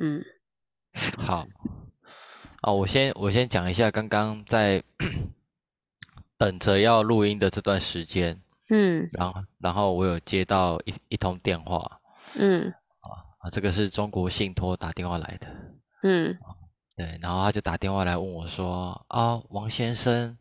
[0.00, 0.24] 嗯，
[1.18, 1.46] 好，
[2.62, 4.82] 哦，我先我先讲一下刚刚在
[6.36, 8.40] 等着要录音的这段时间，
[8.70, 9.08] 嗯。
[9.12, 12.00] 然后然后我有接到一一通电话
[12.36, 12.72] 嗯。
[13.40, 15.48] 啊，这个是中国信托打电话来的，
[16.04, 16.38] 嗯。
[16.96, 20.36] 对，然后他就打电话来问我说啊，王先生，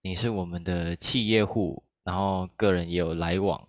[0.00, 3.68] 你是我们的企业户，然后个人也有来往，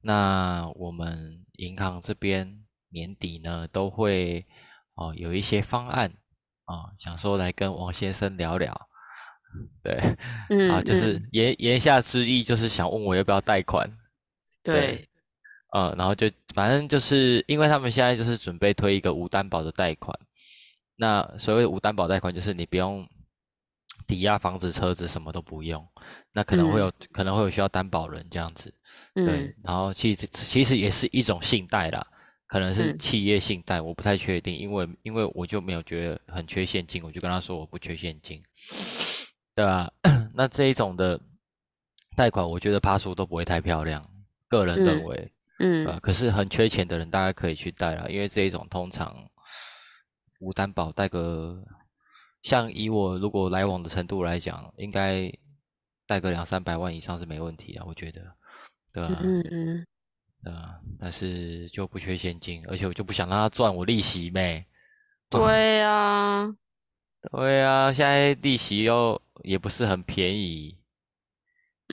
[0.00, 4.46] 那我们银行这边年底呢都会
[4.94, 6.12] 哦有一些方案
[6.64, 8.88] 啊，想说来跟王先生聊聊，
[9.82, 9.98] 对，
[10.48, 13.90] 嗯，啊，就是嗯言言下之意就是想问我要不要贷款，
[14.62, 15.08] 对，
[15.74, 20.18] 嗯，然后就反正就是因为他们现在就是准备推一个无担保的贷款，
[20.96, 23.06] 那所谓无担保贷款就是你不用
[24.06, 25.86] 抵押房子、车子，什么都不用，
[26.32, 28.72] 那可能会有、可能会有需要担保人这样子，
[29.14, 32.06] 对嗯，然后其实其实也是一种信贷啦，
[32.52, 38.42] 可能是嗯企业信贷，我不太确定，因为因为我就没有觉得很缺现金，我就跟他说我不缺现金，
[39.54, 39.90] 对吧？
[40.34, 41.18] 那这一种的
[42.14, 44.06] 贷款，我觉得趴数都不会太漂亮，
[44.48, 45.32] 个人认嗯为。
[45.60, 49.16] 嗯呃，可是很缺钱的人大概可以去贷了，因为这一种通常
[50.40, 51.64] 无担保贷个，
[52.42, 55.32] 像以我如果来往的程度来讲，应该
[56.06, 58.20] 贷个两三百万以上是没问题啊，我觉得，
[58.92, 59.86] 对吧、嗯嗯，
[60.42, 60.80] 对吧？
[60.98, 64.66] 但是就不缺现金，而且我就不想让他赚我利息呗。
[65.28, 66.54] 对啊，
[67.30, 70.76] 对啊，现在利息又也不是很便宜？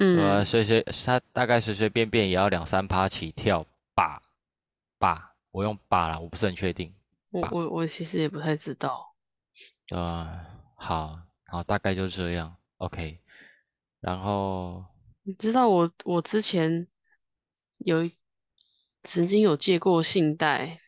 [0.01, 4.21] 嗯随随他大概随随便便也要两三趴起跳吧
[4.97, 6.93] 吧，我用吧啦，我不是很确定。
[7.31, 9.13] 我我我其实也不太知道，
[9.91, 10.39] 呃，
[10.75, 13.19] 好好，大概就这样，OK。
[13.99, 14.83] 然后
[15.23, 16.87] 你知道我我之前
[17.79, 18.15] 有一
[19.09, 20.79] 曾经有借过信贷，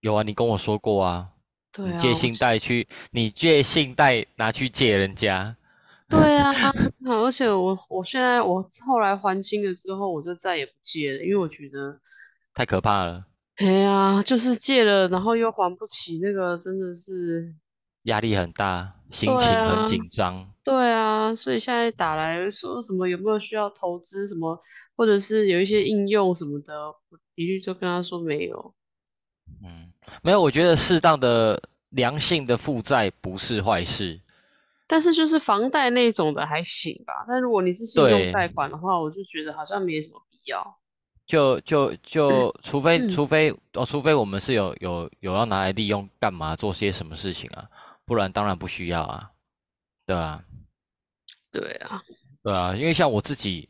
[0.00, 1.30] 有啊，你跟我说过啊，
[1.72, 5.56] 对啊，你借信贷去，你借信贷拿去借人家，
[6.10, 6.52] 对啊，
[7.08, 11.98] 而且我我现在我后来还清了之后，我就再也不借了，因为我觉得，
[12.52, 13.24] 太可怕了，
[13.56, 17.54] 哎呀，就是借了，然后又还不起，那个真的是，
[18.02, 20.52] 压力很大，心情很啊紧张。
[20.62, 24.60] 对啊，所以现在打来说什么有没有需要投资什么，
[24.96, 28.74] 或者是有一些应用什么的，我一律就跟他说没有。
[29.64, 29.92] 嗯，
[30.22, 31.60] 没有，我觉得适当的
[31.90, 34.20] 良性的负债不是坏事。
[34.86, 40.78] 但是就是房贷那种的还行吧，但如果你是信用贷款的话，我就觉得好像没什么必要。
[41.26, 47.66] 就就就，除非嗯除非哦，除非我们是有有有要拿来利用干嘛做些什么事情啊，
[48.04, 49.30] 不然当然不需要啊，
[50.04, 50.44] 对啊。
[51.50, 52.02] 对啊，
[52.42, 53.68] 对啊，因为像我自己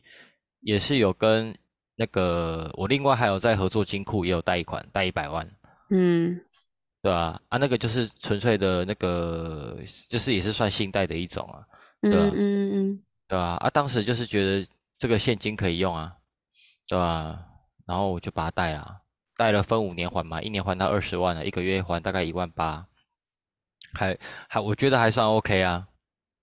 [0.62, 1.54] 也是有跟
[1.94, 5.48] 那个，我另外还有在合作金库也有贷款，贷一百万，
[5.90, 6.40] 嗯。
[7.02, 9.76] 对啊，啊，那个就是纯粹的那个，
[10.08, 11.66] 就是也是算信贷的一种啊，
[12.02, 14.64] 嗯对啊嗯嗯对啊，啊，当时就是觉得
[15.00, 16.14] 这个现金可以用啊，
[16.86, 17.44] 对啊？
[17.86, 19.02] 然后我就把它贷了，
[19.36, 22.86] 贷了分五年还嘛，一年还到二十万了，一个月还大概一万八，
[23.94, 24.16] 还
[24.48, 25.88] 还我觉得还算 OK 啊，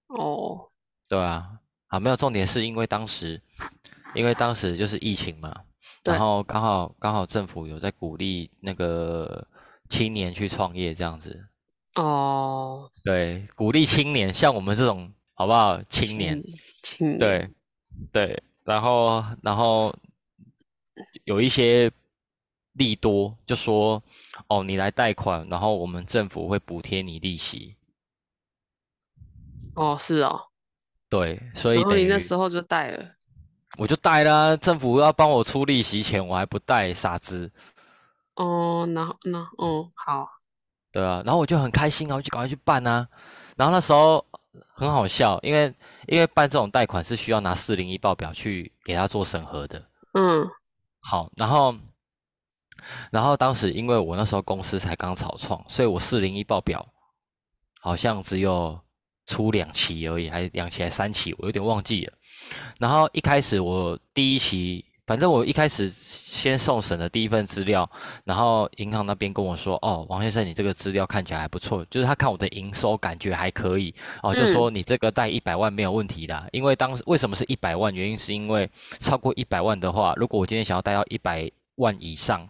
[0.08, 0.70] 哦，
[1.08, 1.52] 对啊，
[1.88, 3.42] 啊，没有重点是因为当时，
[4.16, 5.54] 因为当时就是疫情嘛，
[6.04, 9.48] 然后刚好刚好政府有在鼓励那个
[9.90, 11.48] 青年去创业这样子，
[11.96, 15.82] 哦，对，鼓励青年，像我们这种好不好？
[15.84, 16.42] 青年，
[16.84, 17.50] 青年，对
[18.12, 19.94] 对，然后然后
[21.24, 21.92] 有一些
[22.74, 24.02] 利多，就说
[24.48, 27.76] 哦，你来贷款，然后我们政府会补贴你利息，
[29.76, 30.48] 哦是哦，
[31.10, 33.16] 对，所以然后等于你那时候就贷了，
[33.80, 37.50] 我就贷啦，政府要帮我出利息钱，我还不贷，傻子，
[38.36, 40.28] 哦，然后那哦好，
[40.92, 43.08] 对啊，然后我就很开心啊，我就赶快去办啊。
[43.56, 44.24] 然后那时候
[44.74, 45.74] 很好笑，因为
[46.08, 49.82] 因为办这种贷款是需要拿四零一报表去给他做审核的。
[50.12, 50.46] 嗯
[51.00, 51.74] 好，然后
[53.12, 56.86] 然后当时因为我那时候公司才刚草创，所以我四零一报表
[57.80, 58.78] 好像只有
[59.30, 62.14] 出两期而已，还是两期还是三期，我有点忘记了。
[62.80, 67.88] 然后一开始我第一期，反正我一开始先送审的第一份资料，
[68.26, 73.94] 然后银行那边跟我说，哦，王先生，你这个资料看起来还不错，就是他看我的营收感觉还可以，
[74.24, 77.94] 哦，就说你这个贷一百万没有问题的啊，因为当时为什么是一百万？
[77.94, 78.68] 原因是因为
[79.00, 82.50] 超过一百万的话，如果我今天想要贷到一百万以上，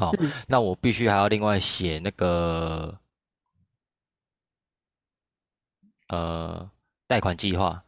[0.00, 2.98] 好、嗯那我必须还要另外写那个
[6.08, 6.70] 呃
[7.06, 7.82] 贷款计划，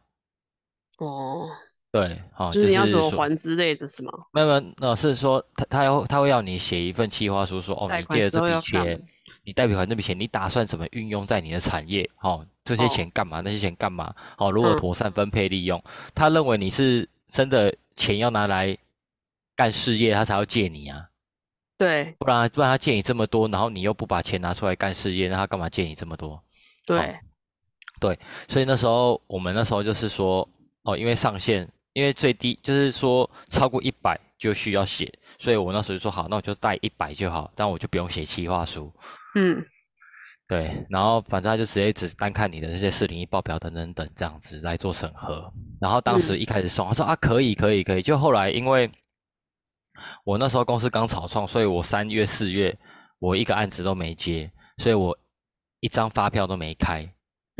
[0.97, 1.49] 哦，
[1.91, 4.11] 对，好、就是你要怎么说还之类的是吗？
[4.31, 9.07] 没有没有，那是说他他要他会要你写一份计划书说，哦，你借了这笔钱，
[9.43, 12.09] 你代表还这笔钱，你打算怎么运用在你的产业？
[12.21, 13.41] 哦，这些钱干嘛？
[13.41, 14.13] 那些钱干嘛？
[14.37, 15.83] 哦，如何妥善分配利用，
[16.15, 18.77] 他认为你是真的钱要拿来
[19.55, 21.07] 干事业，他才要借你啊。
[21.77, 26.41] 对，不然不然他借你这么多，然后你又不把钱拿出来干事业，那他干嘛借你这么多？
[26.85, 27.19] 对，
[28.01, 28.19] 对，
[28.49, 30.45] 所以那时候我们那时候就是说，
[30.83, 35.09] 哦，因为上限，因为最低就是说超过一百就需要写，
[35.39, 38.91] 所以我那时候就说好，那我就带一百就好，这样我就不用写企划书。
[39.35, 39.63] 嗯，
[40.47, 45.49] 对，然后反正他就直接只单看你的那些四零一报表等等等这样子来做审核，
[45.79, 48.91] 然后当时一开始送，他说啊可以可以可以，就后来因为。
[50.23, 52.75] 我那时候公司刚草创，所以我三月四月
[53.19, 55.15] 我一个案子都没接，所以我
[55.81, 57.07] 一张发票都没开。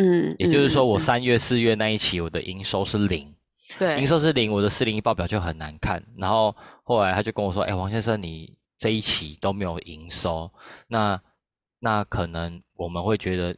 [0.01, 3.36] 嗯，也就是说，我三月四月那一期我的营收是零，
[3.77, 6.03] 对，营收是零，我的四零一报表就很难看。
[6.18, 10.51] 然后后来他就跟我说：“哎，王先生，你这一期都没有营收，
[10.88, 11.21] 那
[11.80, 13.56] 那可能我们会觉得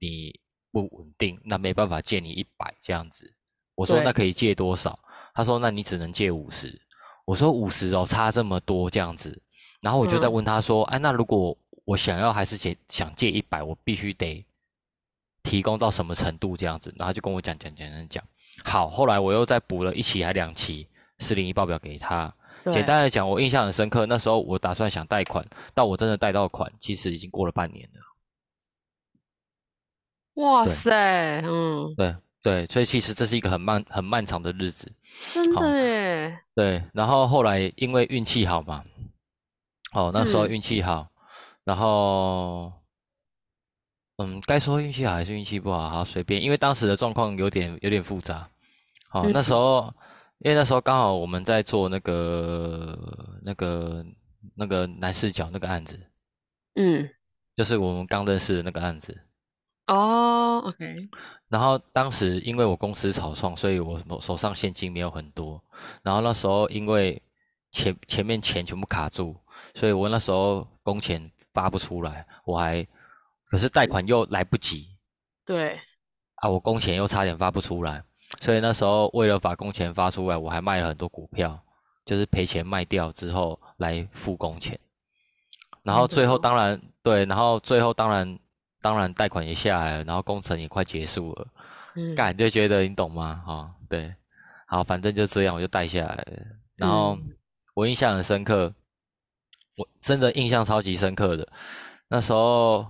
[0.00, 0.40] 你
[0.70, 3.30] 不稳定，那没办法借你一百这样子。”
[3.76, 4.98] 我说：“那可以借多少？”
[5.34, 6.80] 他说：“那你只能借五十。”
[7.26, 9.40] 我说五十哦，差这么多这样子，
[9.82, 14.44] 然后我就在问他说：“哎，那如果我想要还是借想借一百，我必须得
[15.42, 18.24] 提供到什么程度这样子？”然后就跟我讲讲讲讲讲。
[18.64, 22.32] 好，后来我又再补了一期还两期四零一报表给他。
[22.72, 24.06] 简单的讲，我印象很深刻。
[24.06, 28.00] 那时候我打算想贷款，但我真的贷到款，其实已经过了半年了。
[30.42, 32.14] 哇塞，嗯，对。
[32.44, 34.92] 对，所以其实这是一个很漫很漫长的日子，
[35.32, 36.40] 真的耶。
[36.56, 38.84] 对，然后后来因为运气好嘛，
[39.94, 41.06] 哦，那时候运气好，
[41.62, 42.72] 然后，
[44.24, 45.88] 嗯，该说运气好还是运气不好？
[45.88, 48.48] 好，随便，因为当时的状况有点有点复杂。
[49.08, 49.92] 好，那时候，
[50.38, 52.98] 因为那时候刚好我们在做那个
[53.42, 54.04] 那个
[54.54, 56.00] 那个男视角那个案子，
[56.74, 57.08] 嗯，
[57.56, 59.20] 就是我们刚认识的那个案子。
[59.88, 61.08] 哦，OK。
[61.48, 65.62] 然后当时因为我公司草创，所以我手上现金没有很多。
[66.02, 67.20] 然后那时候因为
[67.72, 69.36] 前前面钱全部卡住，
[69.74, 72.26] 所以我那时候工钱发不出来。
[72.44, 72.86] 我还
[73.52, 74.88] 可是贷款又来不及。
[75.44, 75.78] 对。
[76.36, 78.02] 啊，我工钱又差点发不出来，
[78.40, 81.62] 所以那时候为了把工钱发出来，我还卖了很多股票，
[82.06, 84.80] 就是赔钱卖掉之后来付工钱。
[85.84, 88.38] 然后最后当然对，然后最后当然。
[88.84, 91.46] 当然，贷款也下来了，然后工程也快结束了，
[92.16, 93.40] 干就觉得你懂吗？
[93.46, 94.12] 哈，对，
[94.66, 96.42] 好，反正就这样，我就贷下来了。
[96.74, 97.16] 然后
[97.74, 98.74] 我印象很深刻，
[99.76, 101.46] 我真的印象超级深刻的。
[102.08, 102.84] 那时候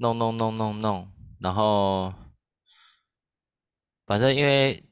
[0.00, 1.10] 弄弄弄弄弄，
[1.40, 2.12] 然后
[4.06, 4.82] 反正因为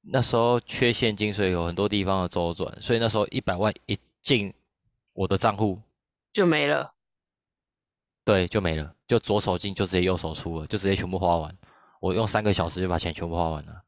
[0.00, 4.52] 那时候缺现金，所以有很多地方的周转，所以那时候一百万一进
[5.12, 5.78] 我的账户
[6.32, 6.94] 就没了。
[8.24, 11.54] 对，就没了，就左手进就直接右手出了，就直接全部花完。
[12.00, 13.82] 我用三个小时就把钱全部花完了。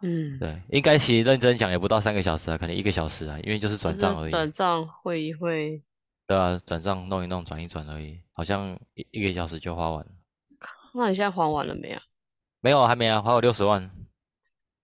[0.00, 4.30] 嗯，对，应该其实认真讲也不到三个小时啊，可能一个小时啊，因为就是转账而已。
[4.30, 5.82] 转账会一会。
[6.26, 10.10] 对啊，转账弄一弄，转一转而已，好像一一个小时就花完了。
[10.94, 12.02] 那你现在还完了没啊？
[12.60, 13.90] 没有，还没啊，还有六十万。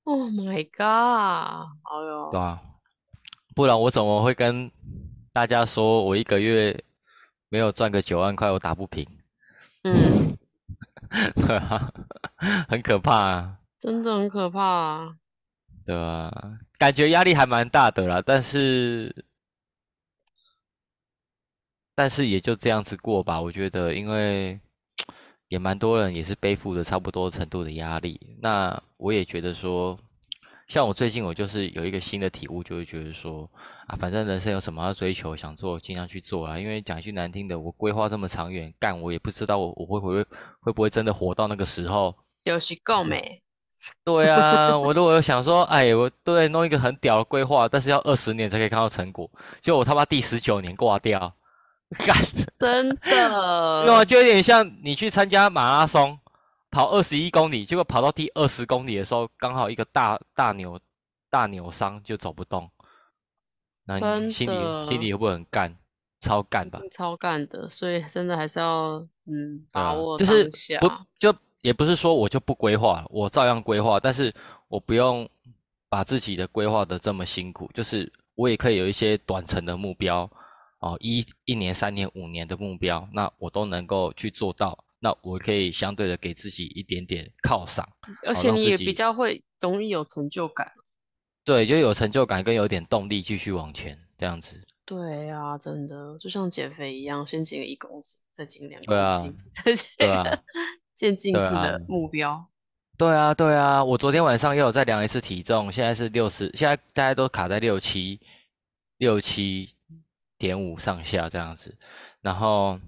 [0.05, 1.69] Oh my god！
[1.83, 2.31] 哎呦。
[2.31, 2.61] 对啊，
[3.55, 4.71] 不然我怎么会跟
[5.33, 6.85] 大家说我一个月？
[7.51, 9.07] 没有赚个九万块，我打不平。
[9.85, 10.37] 嗯，
[12.69, 15.17] 很可怕啊，真的很可怕啊。
[15.87, 16.31] 对啊，
[16.77, 19.25] 感觉压力还蛮大的啦，但是，
[21.99, 23.41] 但是也就这样子过吧。
[23.41, 24.57] 我觉得，因为
[25.49, 29.99] 也蛮多人也是背负着差不多程度的压力，那我也觉得说。
[30.69, 33.51] 像我最近，我就是有一个新的体悟，就会觉得说，
[33.87, 36.59] 啊，反正人生有什么要追求、想做，尽量去做啦。
[36.59, 40.23] 因为讲一句难听的，我规划这么长远，干我也不知道我我会不会
[40.61, 42.15] 会不会真的活到那个时候。
[42.45, 43.41] 有戏够没？
[44.05, 49.31] 对啊，我如果有想说，哎，我对弄一个很屌的规划，但是要二十年才可以看到成果，
[49.63, 51.33] 结果我他妈第十九年挂掉，干，
[52.59, 56.19] 真的，那就有点像你去参加马拉松。
[56.71, 60.79] 跑二十一公里，结果跑到第二十公里的时候，刚好一个大大扭
[61.31, 62.71] 大扭伤，就走不动。
[63.87, 65.75] 那你心里心里会不会很干？
[66.21, 66.79] 超干吧？
[66.93, 70.45] 超干的，所以真的还是要嗯把握就是
[70.79, 74.31] 不就也不是说我就不规划，我照样规划，但是
[74.69, 75.27] 我不用
[75.89, 80.31] 把自己的规划的这么辛苦，就是我也可以有一些短程的目标
[80.81, 84.85] 哦，一一年、三年、五年的目标，那我都能够去做到。
[85.01, 87.89] 那我可以相对的给自己一点点犒赏，
[88.27, 90.73] 而且你也比较会容易有成就感。
[91.45, 94.61] 对，就有成就感跟有点动力继续往前这样子。
[94.85, 100.43] 对啊，真的就像减肥一样，先减个一公斤，再减两公斤，再减对啊，
[100.97, 102.49] 渐进式的目标。
[102.97, 108.21] 对啊，对啊，我昨天晚上又有再量一次体重，现在是六十，现在大家都卡在六七
[108.97, 109.77] 六七
[110.39, 111.77] 点五上下这样子，
[112.21, 112.79] 然后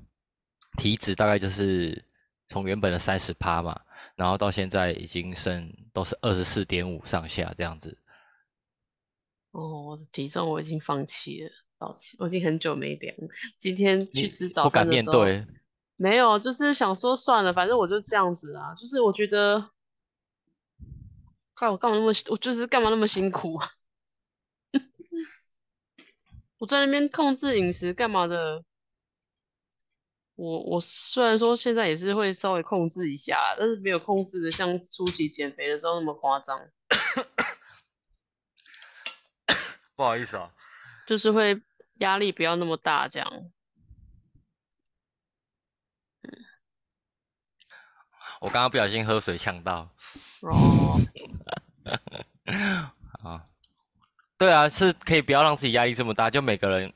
[0.78, 2.04] 体脂大概就是
[2.46, 3.78] 从原本的三十趴嘛，
[4.14, 7.98] 然后到现在已经剩都是二十四点五上下这样子。
[9.50, 13.14] 哦，我的体重我已经放弃了，抱歉，我已经很久没量。
[13.58, 15.54] 今天去吃早不敢餐的时候，面对，
[15.96, 18.72] 没有，就是想说算了，反正我就这样子啊。
[18.76, 19.70] 就是我觉得，
[21.56, 23.68] 看我干嘛那么，我就是干嘛那么辛苦啊？
[26.60, 28.62] 我在那边控制饮食干嘛的？
[30.36, 36.60] 我我虽然说现在也是会稍微控制一下，但是没有控制的像初期减肥的时候那么夸张，
[39.96, 40.52] 不好意思啊。
[41.06, 41.60] 就是会
[41.98, 43.50] 压力不要那么大这样。
[48.40, 49.90] 我刚刚不小心喝水呛到。
[50.42, 51.00] 哦，
[52.46, 52.94] 啊，
[54.40, 56.90] 对啊，是可以不要让自己压力这么大，就每个人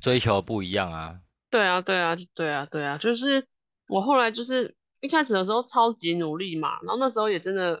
[0.00, 1.20] 追求不一样啊。
[1.48, 3.46] 对啊，对啊，对啊，对啊，就是
[3.86, 7.80] 我后来就是一开始的时候超级努力嘛，然后那时候也真的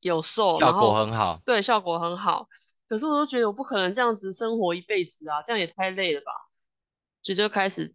[0.00, 1.40] 有瘦，效果很好。
[1.46, 2.46] 对，效果很好。
[2.86, 6.30] 可是我都觉得我不可能这样子生活一辈子啊，这样也太累了吧。
[7.22, 7.94] 所以就开始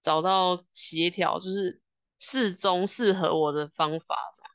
[0.00, 1.78] 找到协调，就是
[2.18, 4.49] 适中适合我的方法这样。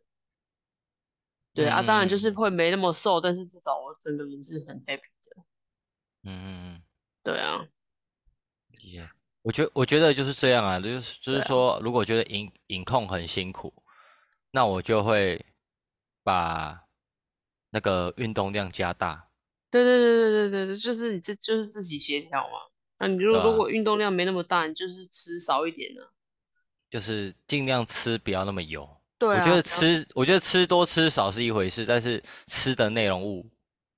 [1.56, 5.44] 对啊，当然就是嗯会没那么瘦，但是至少我整个人是很 happy 的。
[6.24, 6.46] 嗯嗯
[6.76, 6.84] 嗯，
[7.24, 7.66] 对啊，
[8.70, 9.10] 理解。
[9.42, 13.74] 我觉我觉得就是这样啊，就是就是说，如果觉得饮饮控很辛苦，
[14.52, 15.46] 那我就会
[16.24, 16.88] 把
[17.70, 19.30] 那个运动量加大。
[19.72, 22.58] 对对对对对对对，就是你这就是自己协调嘛。
[22.98, 26.02] 那你如果啊如果运动量没那么大，你就是吃少一点呢。
[26.90, 28.95] 就是尽量吃不要那么油。
[29.18, 33.50] 对啊，我觉得吃，我觉得吃多吃少是一回事，但是吃的内容物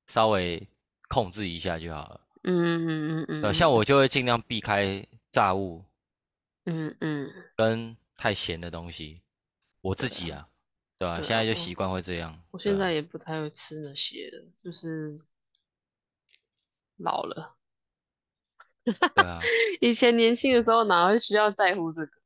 [0.07, 0.67] 稍微
[1.09, 2.21] 控制一下就好了。
[2.43, 5.83] 嗯嗯嗯嗯像我就会尽量避开炸物
[6.65, 9.21] 嗯嗯，跟太咸的东西。
[9.81, 10.47] 我自己啊，
[10.97, 12.37] 对啊现在就习惯会这样。
[12.51, 15.09] 我现在也不太会吃那些了，就是
[16.97, 17.55] 老了。
[18.83, 18.93] 对
[19.25, 19.39] 啊，
[19.81, 22.16] 以前年轻的时候哪会需要在乎这个？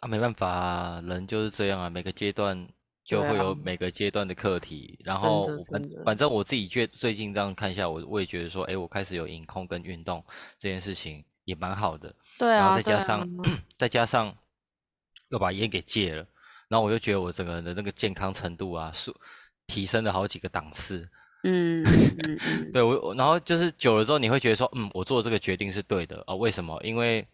[0.00, 2.66] 啊，没办法啊，人就是这样啊，每个阶段
[3.04, 4.98] 就对会有啊每个阶段的课题。
[5.04, 10.24] 然后反反正我自己觉最近这样看一下，我我也觉得说，哎，我开始有饮控跟运动
[10.58, 12.14] 这件事情也蛮好的。
[12.38, 13.28] 对然后再加上
[13.78, 14.34] 再加上
[15.28, 16.26] 又把烟给戒了，
[16.68, 19.12] 然后我就觉得我整个人的那个健康程度啊，是
[19.66, 21.08] 提升了好几个档次。
[21.42, 21.84] 嗯
[22.72, 26.36] 对我，我然后就是久了之后，你会觉得说，嗯，我做这个决定是对的哦。
[26.36, 26.78] 为什么？
[26.82, 27.26] 因为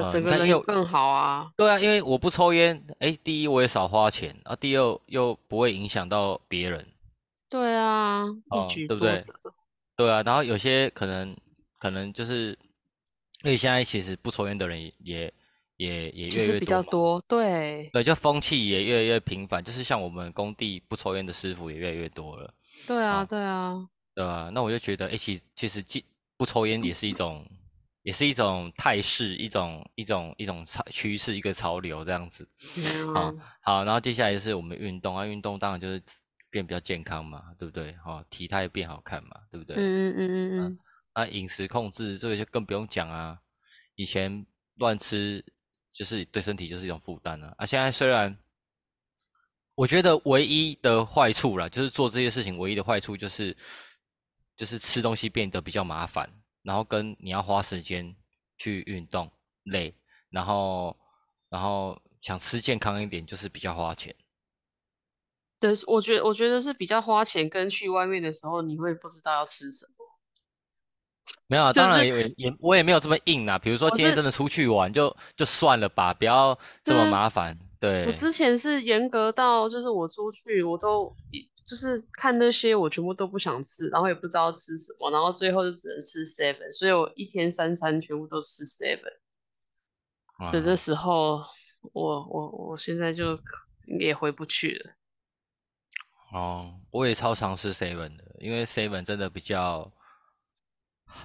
[0.00, 1.50] 有整个人又人更好啊。
[1.56, 6.86] 对啊，因为我不抽烟，哎，第一我也少花钱啊，第二又不会影响到别人，
[7.48, 9.24] 对啊，哦一举对不对。
[9.96, 10.22] 对啊。
[10.22, 11.36] 然后有些可能
[11.78, 12.58] 可能就是，
[13.42, 15.32] 因为现在其实不抽烟的人也也
[15.76, 22.52] 也也越来越其实比较多，对对，就风气也越来越频繁，就是像我们工地不抽烟的师傅也越来越多了，
[22.86, 24.50] 对啊好对啊，对啊？
[24.52, 26.04] 那我就觉得，哎，其其实既
[26.36, 27.44] 不抽烟也是一种，
[28.04, 32.46] 也是一种态势，一种一种一种潮趋势，一个潮流这样子。
[32.76, 36.00] 嗯好，好，然后接下来就是我们运动啊，运动当然就是
[36.50, 37.96] 变比较健康嘛，对不对？
[38.04, 39.74] 哦，体态变好看嘛，对不对？
[39.76, 40.78] 嗯嗯嗯嗯嗯，
[41.14, 43.38] 啊，饮食控制这个就更不用讲啊，
[43.94, 44.44] 以前
[44.74, 45.42] 乱吃
[45.90, 47.54] 就是对身体就是一种负担啊。
[47.56, 48.36] 啊，现在虽然
[49.74, 53.56] 我觉得唯一的坏处啦，就是做这些事情唯一的坏处就是
[54.58, 56.30] 就是吃东西变得比较麻烦，
[56.64, 58.12] 然后跟你要花时间
[58.58, 59.30] 去运动
[59.64, 59.94] 累，
[60.30, 60.96] 然后
[61.48, 64.12] 然后想吃健康一点就是比较花钱。
[65.60, 69.92] 对，我觉得我觉得是比较花钱，跟去外面的时候你会不知道要吃什么。
[71.46, 73.58] 没有啊， 就是当然也也我也没有这么硬啊。
[73.58, 77.58] 比如说今天真的出去玩，就就算了吧，不要这么麻烦。
[77.84, 81.14] 对我，之前是严格到，就是我出去我都
[81.66, 89.02] 就是看那些我全部都不想吃，然后也不知道吃什么，然后最后就只能吃 seven，所以我一天三餐全部都吃 seven
[90.50, 91.42] 的这啊时候，
[91.92, 93.38] 我我我现在就
[93.98, 94.94] 也回不去了。
[96.32, 99.92] 哦，我也超常吃 seven 的，因为 seven 真的比较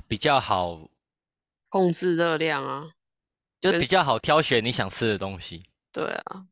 [0.07, 0.89] 比较好，
[1.69, 2.91] 控制热量啊，
[3.61, 5.68] 跟就比较好挑选你想吃的东西。
[5.91, 6.47] 对啊，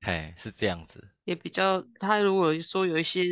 [0.00, 1.12] 嘿，是这样子。
[1.24, 3.24] 也比较，他如果说有一些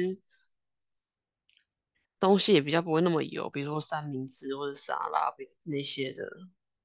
[2.19, 5.33] 东西也比较不会那么油，比如说三明治或者沙拉
[5.63, 6.25] 那些的，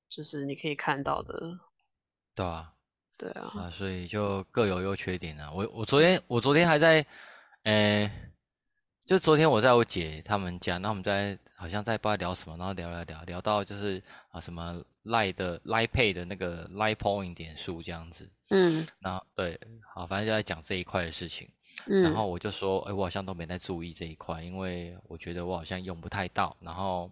[0.09, 1.39] 就是你可以看到的。
[2.35, 2.73] 对啊，
[3.17, 5.51] 对啊，啊，所以就各有优缺点啊。
[5.51, 7.05] 我我昨天我昨天还在，
[7.63, 8.31] 呃，
[9.05, 18.29] 就昨天我在我姐他们家，那我们在好像在不知道聊什么，然后聊聊聊聊到就是啊什么赖的赖配的那个赖 point 点数这样子。
[18.49, 19.59] 嗯，然后对，
[19.93, 21.47] 好，反正就在讲这一块的事情。
[21.85, 26.55] 嗯，然后我就说，哎，我好像都没在注意这一块，因为我觉得我好像用不太到。
[26.61, 27.11] 然后，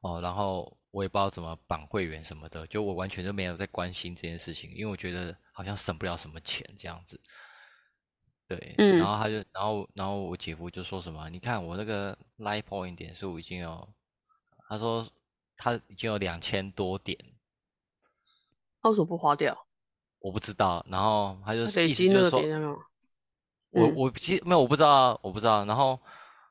[0.00, 7.18] 哦，然后我也不知道怎么绑会员什么的，就我完全就没有在关心这件事情，因为我觉得好像省不了什么钱这样子。
[8.56, 13.88] 对，嗯，然后他就，然后，然后我姐夫就说什么，你看我那个 Live Point 点数已经有，
[14.68, 15.06] 他说
[15.56, 17.18] 他已经有两千多点，
[18.80, 19.66] 他为什么不花掉？
[20.20, 22.76] 我不知道，然后他就累积那个点那
[23.70, 25.64] 我我其实没有，我不知道，我不知道。
[25.64, 25.98] 然后，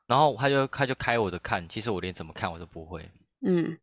[0.06, 3.10] 然后他就他就开我的看，其实我连怎么看我都不会。
[3.40, 3.78] 嗯，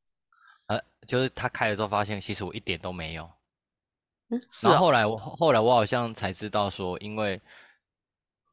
[0.68, 3.30] 呃，就是他开了之后发现，其实我一点都没有。
[4.30, 7.42] 嗯，然后后来我后来我好像才知道说，因为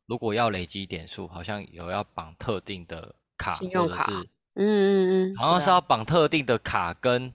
[0.09, 4.11] 如果要累积点数，好像有要绑特定的卡，信用卡。
[4.55, 7.33] 嗯嗯嗯，好像是要绑特定的卡跟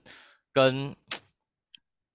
[0.52, 0.94] 跟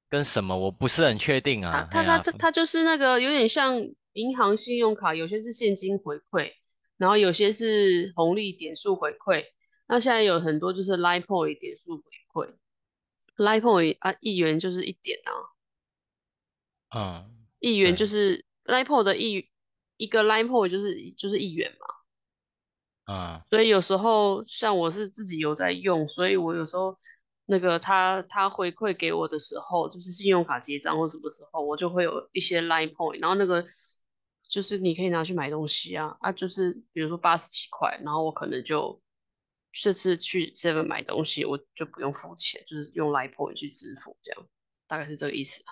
[0.07, 1.87] 跟什么，我不是很确定啊。
[1.89, 3.83] 他他他他就是那个有点像。
[4.13, 6.51] 银行信用卡有些是现金回馈，
[6.97, 9.45] 然后有些是红利点数回馈。
[9.87, 12.55] 那现在有很多就是 Line Point 点数回馈
[13.37, 15.31] ，Line Point 啊，一元就是一点啊，
[16.97, 19.47] 嗯，一元就是 Line Point 的一
[19.99, 21.71] 一个 Line Point 就是就是一元
[23.05, 26.97] 嘛，啊，所以有时候像我是自己有在用，所以我有时候。
[27.51, 33.65] 那个他他回馈给我的时候，就是信用卡结账或什么时候，我就会有一些 line point，然后那个。
[34.47, 38.99] 就是你可以拿去买东西啊啊，就是比如说八十几块，然后我可能就
[39.71, 44.47] 这次去 Seven 买东西，我就不用付钱，就是用 Line Point 去支付，这样
[44.87, 45.69] 大概是这个意思啊。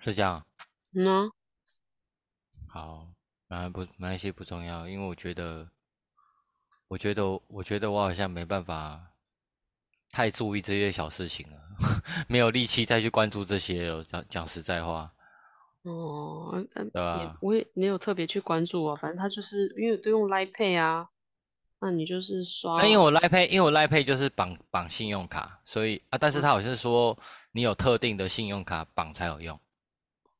[0.00, 0.46] 是这样。
[0.94, 1.30] 嗯。
[2.72, 3.08] 好，
[3.48, 5.68] 反正不买一些不重要，因为我觉得，
[6.86, 9.00] 我觉得，我觉得我好像没办法
[10.12, 11.56] 太注意这些小事情了，
[12.28, 14.04] 没有力气再去关注这些了。
[14.04, 15.12] 讲讲实在话。
[15.82, 17.36] 哦，对吧？
[17.40, 21.08] 我也没有特别去关注啊，反正他就是因为都用 Line Pay 啊，
[21.80, 22.76] 那你就是刷。
[22.82, 27.18] 那因为我 Line Pay，因为我 Line Pay 就是绑绑信用卡，所以啊，但是他好像是说
[27.50, 29.58] 你有特定的信用卡绑才有用。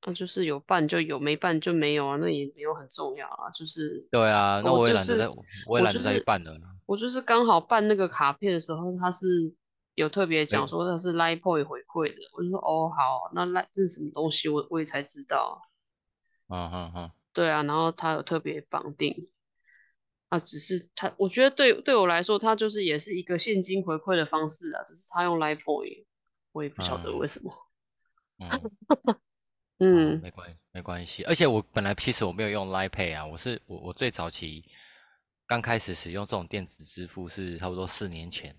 [0.07, 4.01] 那就是有办就有，没办就没有啊，那也没有很重要啊，就是。
[4.11, 5.29] 对啊，那我也懒得再，
[5.67, 6.59] 我也懒得再办了。
[6.87, 9.55] 我就是刚好办那个卡片的时候，他是。
[9.97, 14.49] 有特别讲说他是 Line Point 回馈的，我就说哦好，那 Line 这是什么东西？
[14.49, 15.61] 我我也才知道。
[16.49, 19.29] 嗯嗯嗯，对啊，然后他有特别绑定，
[20.31, 26.07] 啊，只是他，我觉得对对我来说，他就是也是一个现金回馈的方式啊，只是他用 Line Point，
[26.53, 27.53] 我也不晓得为什么。
[28.41, 28.49] 嗯，
[30.23, 34.65] 没关没关系，而且我本来其实我没有用 Line Pay 啊，我是我我最早期
[35.47, 38.55] 刚开始使用这种电子支付是差不多四年前。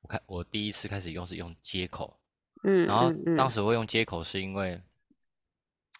[0.00, 2.18] 我开我第一次开始用是用接口，
[2.62, 4.80] 嗯，然后当时会用接口是因为，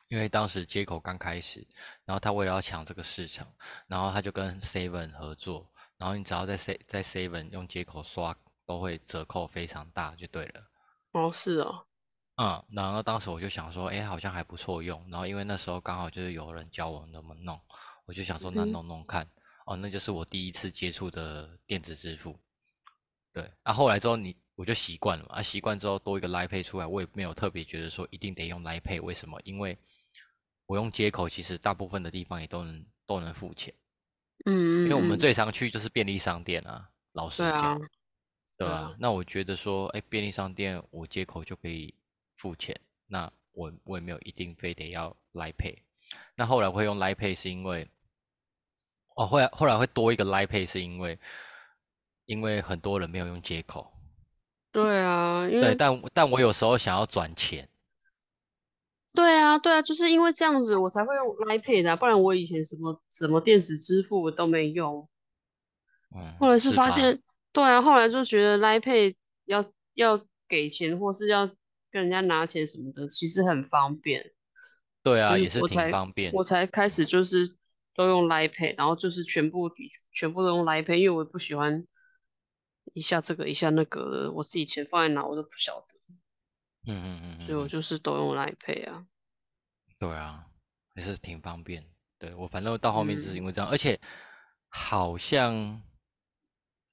[0.09, 1.67] 因为当时接口刚开始，
[2.05, 3.47] 然后他为了要抢这个市场，
[3.87, 8.35] 然后他就跟 Seven 合作，然后你只要在 C 在 Seven 用接口刷，
[8.65, 10.63] 都会折扣非常大，就对了。
[11.13, 11.85] 哦，是哦，
[12.37, 17.61] 嗯，然后当时我就想说，哎，好像还不错用，然后因为那时候刚好就是有人教我怎么弄，
[18.07, 19.25] 我就想说那弄弄看，
[19.67, 22.39] 哦，那就是我第一次接触的电子支付。
[23.33, 29.41] 对，啊，后来之后你我就习惯了嘛，啊，习惯之后多一个 Line Pay 出来，我也没有特别觉得说一定得用 Line Pay，为什么？
[29.45, 29.77] 因为
[30.67, 33.75] 我用接口，其实大部分的地方也都能都能付钱，
[34.47, 37.81] 嗯，因为我们最常去就是便利商店啊，老实讲，
[38.57, 38.95] 对吧？
[38.99, 41.93] 那我觉得说，哎，便利商店我接口就可以
[42.45, 45.79] 付钱，那我我也没有一定非得要 Line Pay，
[46.35, 47.89] 那后来会用 Line Pay 是因为，
[49.17, 51.19] 哦，后来后来会多一个 Line Pay 是因为。
[52.27, 53.87] 因为很多人没有用接口，
[54.73, 57.69] 对啊，因为对，但但我有时候想要转钱，
[59.13, 65.07] 对啊，对啊，就是因为这样子我才会用 Line Pay 的，不然我以前什么什么电子支付都没用。
[66.17, 71.47] 嗯，后来是发现，对啊，后来就觉得 Line Pay 要要给钱或是要
[71.95, 74.33] 跟人家拿钱什么的，其实很方便。
[75.05, 76.33] 对啊，也是挺方便。
[76.33, 77.57] 我才开始就是
[77.95, 79.71] 都用 Line Pay，然后就是全部
[80.13, 81.87] 全部都用 Line Pay，因为我不喜欢。
[82.93, 85.99] 一下这个一下那个，我自己钱放在哪我都不晓得。
[86.87, 89.07] 嗯嗯嗯，所以我就是都用来配啊。
[89.99, 90.45] 对啊，
[90.95, 91.83] 还是挺方便。
[92.19, 93.99] 对我反正到后面就是因为这样，而且
[94.69, 95.83] 好像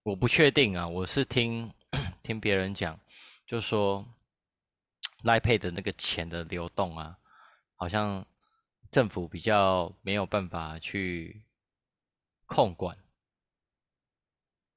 [0.03, 1.71] 我不确定啊，我是听
[2.23, 2.97] 听别人讲，
[3.45, 4.03] 就说
[5.23, 7.17] Line Pay 的那个钱的流动啊，
[7.75, 8.25] 好像
[8.89, 11.43] 政府比较没有办法去
[12.45, 12.97] 控管。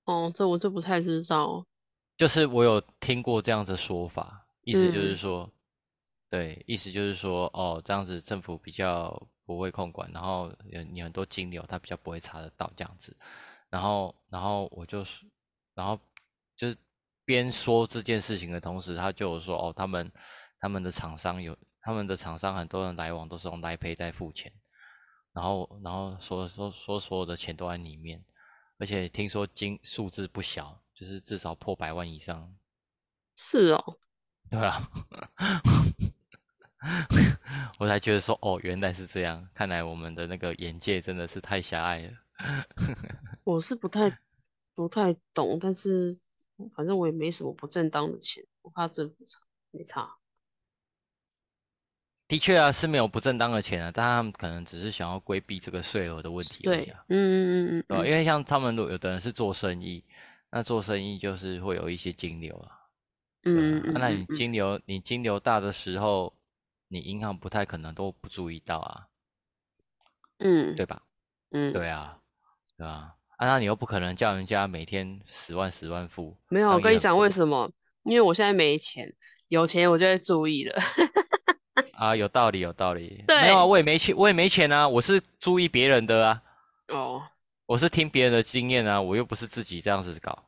[0.04, 1.64] 哦，这我就不太知道。
[2.16, 5.52] 就是我有听过这样子说法，意思就是嗯说，
[6.30, 13.16] 对，意思就是说，哦，这样子政府比较不会控管，然后有你很多金流他比较不会查得到这样子，
[13.68, 15.26] 然后然后我就是，
[15.74, 15.98] 然后
[16.54, 16.78] 就是
[17.24, 20.12] 边说这件事情的同时，他就有说，哦，他们
[20.58, 24.52] 他们的厂商有他们的厂商很多人来往都是用 Line Pay 在付钱，
[25.32, 28.24] 然后然后说说说所有的钱都在里面，
[28.78, 32.54] 而且听说金数字不小，就是至少破百万以上。
[33.36, 33.98] 是哦，
[34.50, 34.88] 对啊，
[37.80, 42.12] 我才觉得说，哦，原来是这样，看来我们的那个眼界真的是太狭隘了。
[43.44, 44.18] 我是不太
[44.74, 46.16] 不太懂，但是
[46.74, 49.40] 反正我也没什么不正当的钱，我怕政府查
[49.70, 50.16] 没查。
[52.26, 57.16] 的确啊，是没有不正当的钱啊，但他们可能只是想要规避这个税额的问题而啊，，嗯
[57.68, 57.84] 嗯嗯？
[57.88, 60.02] 嗯因为像他们如果有的人是做生意，
[60.50, 62.88] 那做生意就是会有一些金流啊，
[63.42, 66.34] 对嗯那你金流你金流大的时候，
[66.88, 69.08] 你银行不太可能都不注意到啊，
[70.38, 71.02] 嗯对吧？
[71.50, 72.18] 嗯，对啊，
[72.78, 77.70] 对啊，啊，那你又不可能叫人家每天十万十万付，没有，我跟你讲为什么？
[78.04, 79.12] 因为我现在没钱，
[79.48, 80.80] 有钱我就会注意了。
[81.96, 83.24] 啊，有道理，有道理。
[83.26, 86.42] 对没有啊，我也没钱，我也没钱啊，我是注意别人的啊，
[86.88, 87.22] 哦，
[87.66, 90.44] 我是听别人的经验啊，我又不是自己这样子搞。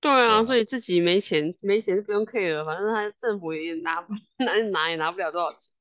[0.00, 4.14] 对啊，啊所以自己没钱，没钱就不用 care，了反正他政府也拿不
[4.44, 5.72] 拿拿也拿不了多少钱。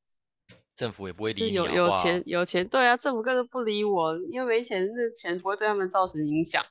[0.82, 6.66] 政府也不会理你，有有钱有钱，对啊，政府根本不理我，因为没钱，那钱不会对他们造成影响，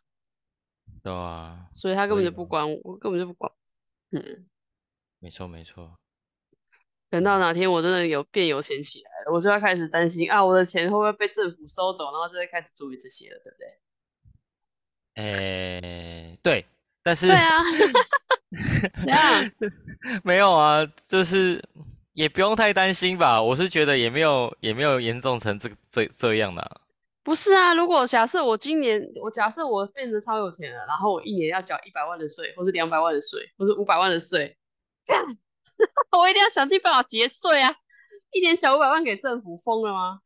[1.00, 3.52] 对啊，所以他根本就不管我，我根本就不管。
[4.10, 4.48] 嗯，
[5.20, 5.96] 没错没错。
[7.08, 13.78] 等到哪天我真的有变有钱起来了，我就要开始担心啊，我的钱会不会被政府收走，然后就会开始注意这些了，对不对？
[15.22, 16.66] 诶，对，
[17.04, 17.62] 但是对啊
[20.24, 21.62] 没有啊，就是
[22.20, 23.40] 也不用太担心吧。
[23.40, 26.80] 我是觉得也没有也没有严重成这个这这样的啊、
[27.22, 34.54] 不是啊，如果假设我今年，我假设我变得超有钱了，然后我一年要缴一百万的税，或是两百万的税，或是五百万的税，
[36.12, 37.74] 我一定要想尽办法节税啊！
[38.32, 40.20] 一年缴五百万给政府，疯了吗？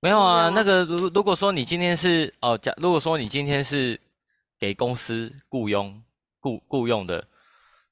[0.00, 4.00] 没有啊，那个如如果说你今天是哦，假如果说你今天是
[4.58, 6.02] 给公司雇佣
[6.40, 7.28] 雇雇佣的，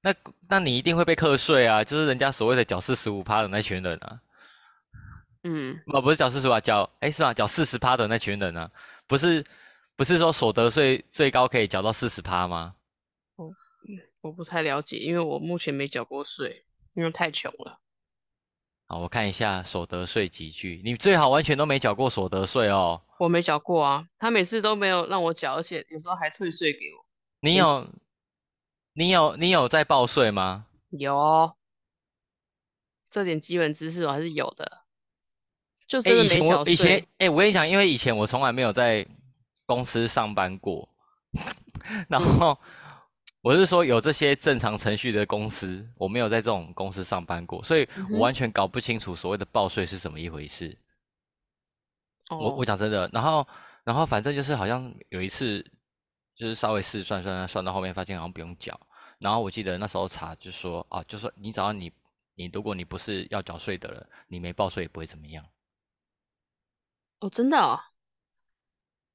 [0.02, 0.14] 那
[0.48, 4.20] 那你一定会被课税啊，就是人家所谓的缴四十五趴的那群人啊，
[5.44, 7.34] 嗯，哦不是缴四十五啊，缴哎是吧？
[7.34, 8.70] 缴四十趴的那群人啊，
[9.06, 9.44] 不是
[9.96, 12.74] 不是说所得税最高可以缴到四十趴吗？
[14.22, 17.80] 我不太了解，因为我目前没缴过税，因为太穷了。
[18.86, 23.00] 好，我看一下所得税集聚，你最好完全都没缴过所得税哦。
[23.18, 27.06] 我没缴过啊，他每次都没有让我缴，而且有时候还退税给我。
[27.40, 27.88] 你有
[28.92, 30.66] 你有你有在报税吗？
[30.90, 31.56] 有，
[33.10, 34.82] 这点基本知识我还是有的，
[35.86, 36.64] 就哎、真的以前没缴税。
[36.64, 39.06] 我以前哎、我跟你讲，因为以前我从来没有在
[39.66, 40.88] 公司上班过，
[42.08, 42.58] 然后
[43.40, 50.76] 我是说有这些正常程序的公司，我没有在这种公司上班过，所以我完全搞不清楚所谓的报税是什么一回事。
[52.30, 53.46] 我哦我讲真的，然后
[53.84, 55.64] 然后反正就是好像有一次，
[56.40, 58.80] 就是稍微试算算算到后面，发现好像不用缴。
[59.18, 61.92] 然后我记得那时候查就说啊，就说你只要你
[62.34, 65.44] 你如果你不是要缴税的人，你没报税也不会怎么样，
[67.18, 67.78] 哦，真的哦，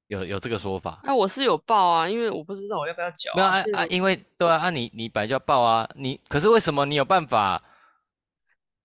[0.06, 1.00] 有有这个说法。
[1.04, 3.58] 那、我是有报啊，因为我不知道我要不要缴没有啊。
[3.58, 7.64] 啊啊，因为对啊，啊你你本来就要报啊，你可是为什么你有办法？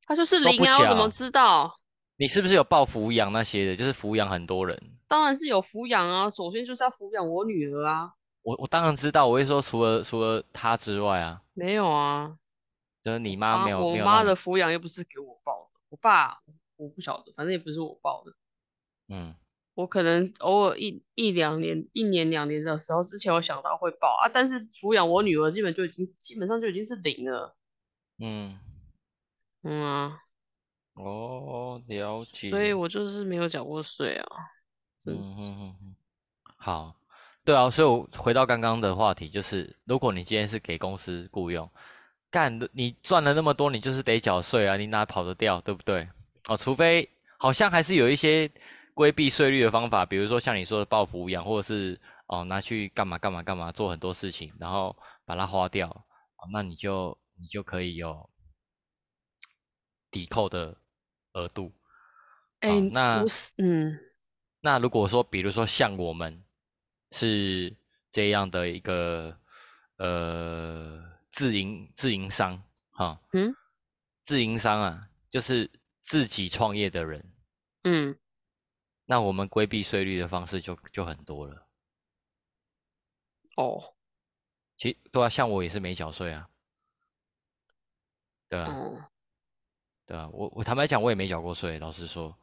[0.07, 1.76] 他就是零啊，我怎么知道？
[2.16, 3.76] 你是不是有报抚养那些的？
[3.76, 4.98] 就是抚养很多人。
[5.07, 8.14] 当然是有抚养啊，首先就是要抚养我女儿啊。
[8.51, 12.37] 我我当然知道，我会说除了除了他之外啊，没有啊，
[13.01, 16.41] 就是你妈啊，没有我妈的抚养又不是给我报的，我爸
[16.75, 18.33] 我不晓得，反正也不是我报的。
[19.09, 19.35] 嗯
[19.75, 27.57] 我可能偶尔一一两年、一年两年的时候，之前我想到会报啊，但是抚养我女儿基本就已经基本上就已经是零了。
[28.19, 28.59] 嗯
[29.63, 30.23] 嗯啊，
[30.95, 32.51] 哦了解。
[32.51, 34.27] 所以我就是没有缴过税啊。
[34.99, 35.95] 真嗯哼哼哼，
[36.57, 36.95] 好，
[37.44, 41.68] 对啊，所以我回到刚刚的话题，就是如果你今天是给公司雇佣，
[42.31, 46.09] 干你赚了那么多，你就是得缴税啊，你哪跑得掉，对不对？
[46.48, 48.50] 哦，除非好像还是有一些
[48.94, 56.07] 规避税率的方法，比如说像你说的报抚养，或者是哦拿去干嘛干嘛干嘛做很多事情，然后把它花掉，
[56.53, 58.29] 那你就你就可以有
[60.11, 60.76] 抵扣的
[61.33, 61.72] 额度。
[62.61, 63.24] 哎，那
[63.57, 63.98] 嗯，
[64.61, 66.44] 那如果说，比如说像我们
[67.12, 67.77] 是
[68.11, 69.37] 这样的一个
[69.96, 73.55] 呃自营自营商，哈，嗯，
[74.23, 75.70] 自营商啊，就是
[76.01, 77.33] 自己创业的人，
[77.85, 78.16] 嗯。
[79.07, 81.66] 那我们规避税率的方式就就很多了。
[83.57, 83.96] 哦，
[84.77, 86.49] 其对啊，像我也是没缴税啊。
[88.49, 89.11] 对啊，
[90.07, 92.38] 对啊，我我坦白讲，我也没缴过税，老实说。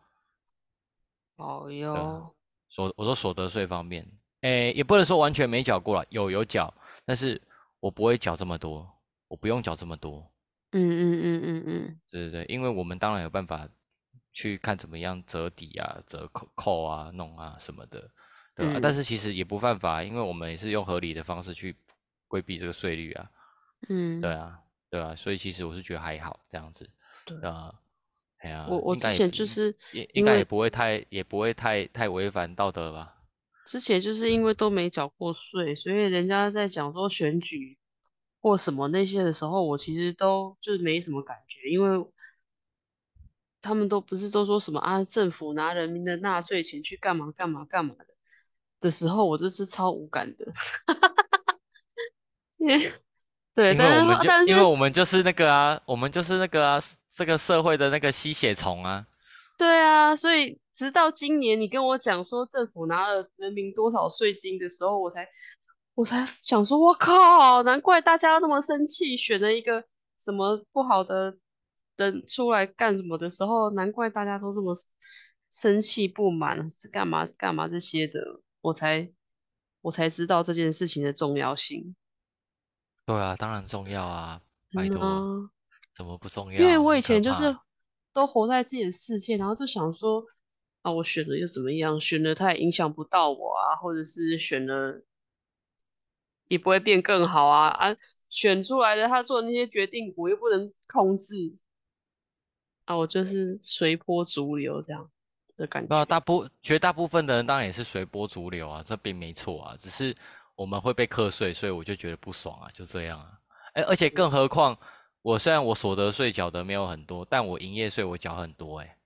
[1.38, 2.36] 哦哟，
[2.68, 4.06] 所我说所得税方面，
[4.42, 6.74] 诶，也不能说完全没缴过了，有有缴，
[7.06, 7.42] 但是
[7.80, 8.90] 我不会缴这么多，
[9.28, 10.30] 我不用缴这么多。
[10.72, 13.68] 嗯嗯嗯嗯嗯，对对对，因为我们当然有办法。
[14.34, 18.08] 去看怎么样折抵啊、折扣扣啊、弄啊什么的，
[18.56, 18.80] 对吧？
[18.80, 21.76] 但是其实也不犯法，因为我们也是用合理的方式去
[22.28, 23.32] 规避这个税率啊。
[23.90, 24.60] 嗯，对啊，
[24.92, 26.88] 对啊，所以其实我是觉得还好这样子。
[27.26, 27.74] 对啊，
[28.38, 33.16] 哎呀，我我之前就是也应该也不会太也不会太太违反道德吧。
[33.68, 37.78] 之前就是因为都没缴过税，所以人家在讲说选举
[38.42, 42.08] 或什么那些的时候，我其实都就是没什么感觉，因为。
[43.60, 45.04] 他们都不是都说什么啊？
[45.04, 48.06] 政府拿人民的纳税钱去干嘛干嘛干嘛的
[48.80, 50.46] 的时候，我这是超无感的。
[53.54, 59.06] 对，因为我们就因为我们就是那个啊，我们就是那个啊，这个社会的那个吸血虫啊。
[59.58, 65.28] 对啊，所以直到今年你跟我讲说政府拿了人民多少税金的时候，我才
[65.96, 69.84] 我才想说，我靠，难怪大家那么生气，选了一个
[70.20, 71.38] 什么不好的。
[71.98, 74.72] 人出来干什么的时候，难怪大家都这么
[75.50, 79.12] 生气不满，干嘛干嘛这些的，我才
[79.82, 81.96] 我才知道这件事情的重要性。
[83.04, 84.40] 对啊，当然重要啊，
[84.76, 85.50] 拜托，
[85.96, 86.60] 怎么不重要？
[86.60, 87.58] 因为我以前就是
[88.14, 90.24] 都活在自己的世界，然后就想说
[90.88, 92.00] 啊，我选了又怎么样？
[92.00, 95.04] 选了他也影响不到我啊，或者是选了
[96.48, 97.94] 也不会变更好啊啊，
[98.30, 101.36] 选出来的他做的那些决定，我又不能控制。
[102.86, 105.12] 啊，我就是随波逐流这样
[105.58, 105.94] 的感觉。
[105.94, 110.16] 啊大部绝大部分的人当然也是随波逐流啊，这并没错啊，只是
[110.56, 113.38] 我们会被课税，所以我就觉得不爽啊，就这样啊。
[113.74, 114.78] 哎，而且更何况，
[115.22, 118.86] 我虽然我所得税缴的没有很多，但我营业税我缴很多哎。
[118.86, 118.97] 嗯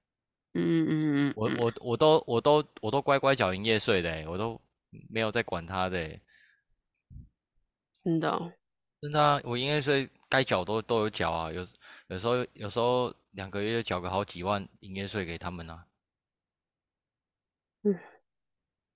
[0.54, 1.34] 嗯嗯嗯。
[1.36, 4.60] 我我我都我都我都乖乖缴营业税的，我都
[5.10, 6.20] 没有在管他的。
[8.04, 8.54] 真的？
[9.02, 11.68] 真的啊，我营业税该缴都都有缴啊，有
[12.08, 13.14] 有时候有时候。
[13.32, 15.86] 两个月缴个好几万营业税给他们呢，
[17.84, 17.98] 嗯，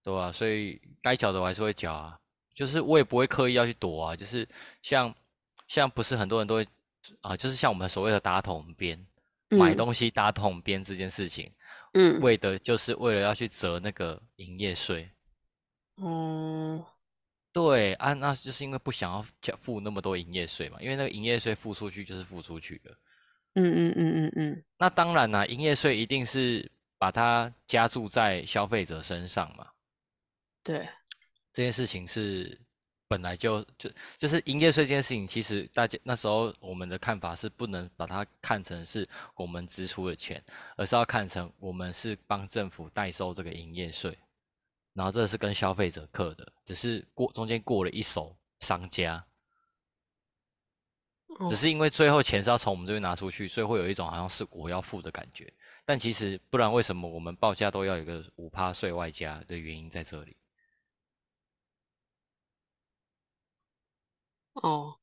[0.04, 0.30] 对吧？
[0.30, 2.20] 所以该缴的我还是会缴啊，
[2.54, 4.46] 就是我也不会刻意要去躲啊，就是
[4.82, 5.16] 像
[5.70, 6.68] 像不是很多人都会
[7.22, 9.08] 啊，就是像我们所谓的打桶边
[9.50, 11.52] 买东西打桶边这件事情，
[11.94, 15.10] 嗯，为的就是为了要去折那个营业税，
[15.96, 16.86] 哦，
[17.54, 22.92] 对啊，那就是因为不想要缴付那么多营业税嘛，因为那个营业税付出去就是付出去的。
[23.54, 29.68] 嗯嗯嗯嗯嗯，那当然啦，营业税一定是把它加注在消费者身上嘛。
[30.62, 30.80] 对，
[31.54, 32.60] 这件事情是
[33.16, 40.44] 本来就就就是营业税这件事情，其实大家那时候我们的看法是不能把它看成是我们支出的钱，
[40.76, 44.18] 而是要看成我们是帮政府代收这个营业税，
[44.92, 49.26] 然后这是跟消费者课的，只是过中间过了一手商家。
[51.48, 55.50] 只是因为最后钱是要从我们这边拿出去，所以会有一种好像是我要付的感觉。
[55.86, 60.36] 但其实不然，为什么我们报价都要有个五趴税外加的原因在这里？
[64.64, 64.96] 哦，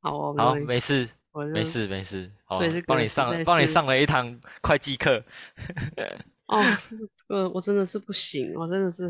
[0.00, 1.08] 好，好，没事，
[1.52, 5.24] 没事，没事，好，帮你上，帮你上了一堂会计课。
[6.46, 9.08] 哦，这个我真的是不行，我真的是，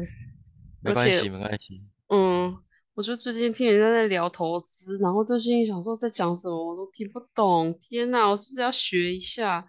[0.81, 2.57] 没关系，没关系，嗯。
[2.95, 7.73] 我就最近听人家在聊投资，然后就心里想说在讲什么，我都听不懂。
[7.79, 9.65] 天哪，我是不是要学一下？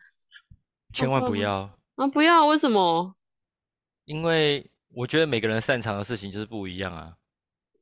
[0.91, 2.08] 千万不要啊！
[2.08, 3.15] 不要，为什么？
[4.06, 7.17] 因为我觉得每个人擅长的事情就是不一样啊。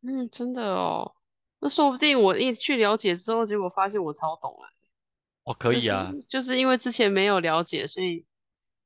[0.02, 1.14] 嗯，真的哦。
[1.60, 4.70] 那说不定我一去了解之后，结果发现我超懂了。
[5.44, 6.12] 哦，可以啊。
[6.28, 8.26] 就是因为之前没有了解，所以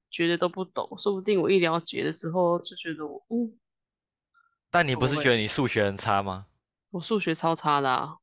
[0.10, 0.88] 觉得都不懂。
[0.98, 3.58] 说不定我一了解的时候，就觉得我嗯。
[4.70, 6.46] 但你不是觉得你数学很差吗？
[6.92, 8.18] 我数学超差的啊！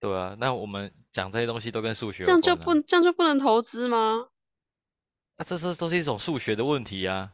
[0.00, 4.28] 对啊，那我们讲这些东西都跟数学，这样就不这样就不能投资吗？
[5.36, 7.32] 那这是都是一种数学的问题啊！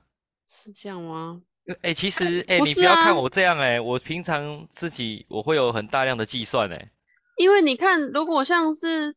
[0.49, 1.42] 是这样吗？
[1.83, 6.90] 哎、其实哎、你不要看我这样哎、我平常自己我会有很大量的计算哎、
[7.37, 9.14] 因为你看，如果像是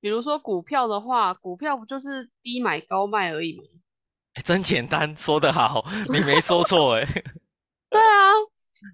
[0.00, 3.62] 比如说股票的话，股票不就是低买高卖而已吗？
[4.34, 7.04] 哎真简单，说得好，你没说错哎、
[7.90, 8.32] 对啊，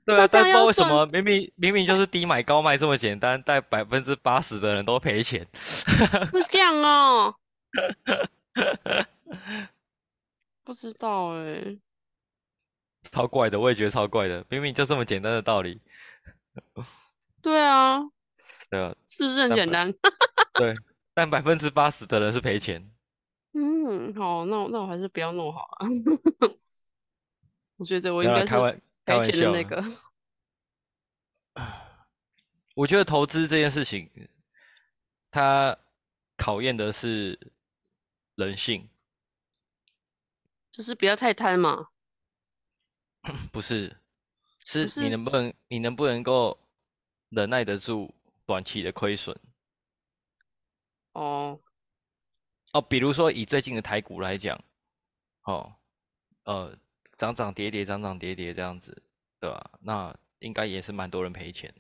[0.05, 5.47] 对啊，但不知道为什么明明明明就是低买高卖这么简单，但百分之八十的人都赔钱。
[6.33, 7.35] 不是这样哦。
[10.65, 11.79] 不知道哎、
[13.11, 15.81] 超怪的，我也觉得超怪的，明明就这么简单的道理，
[17.43, 18.01] 对啊，
[18.71, 18.95] 对啊？
[19.09, 19.93] 是不是很简单？
[20.55, 20.75] 对，
[21.15, 22.91] 但百分之八十的人是赔钱。
[23.53, 25.89] 嗯，好，那我那我还是不要弄好了。
[27.77, 28.55] 我觉得我应该是
[29.05, 29.85] 赔钱的那个。
[32.75, 34.11] 我觉得投资这件事情，
[35.31, 35.77] 它
[36.37, 37.53] 考验的是
[38.37, 38.89] 人性，
[40.71, 41.89] 就是不要太贪嘛。
[43.53, 43.97] 不是，
[44.65, 46.59] 是不是你能不能你能不能够
[47.31, 48.15] 忍耐得住
[48.47, 49.39] 短期的亏损。
[51.13, 51.61] 哦，
[52.73, 54.63] 哦，比如说以最近的台股来讲，
[55.43, 55.77] 哦，
[56.45, 56.79] 呃，
[57.17, 59.03] 涨涨跌跌，涨涨跌跌这样子，
[59.41, 59.79] 对吧？
[59.81, 61.75] 那应该也是蛮多人赔钱，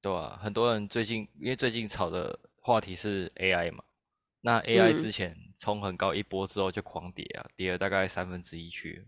[0.00, 0.38] 对吧？
[0.42, 3.82] 很多人最近因为最近炒的话题是 AI 嘛，
[4.40, 9.04] 那 AI 嗯之前冲很高一波之后就狂跌啊，跌了大概三分之一去了，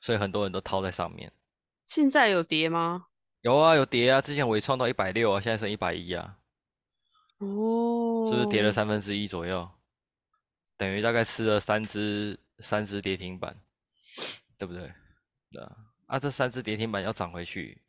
[0.00, 1.32] 所以很多人都套在上面。
[1.86, 3.06] 现在有跌吗？
[3.40, 6.38] 有啊，有跌啊，之前伟创到一百六啊，现在剩一百一啊，
[7.38, 9.68] 哦，是不是跌了三分之一左右？
[10.76, 13.60] 等于大概吃了三只三只跌停板，
[14.56, 14.92] 对不对？
[15.50, 17.82] 对啊，啊，这三只跌停板要涨回去，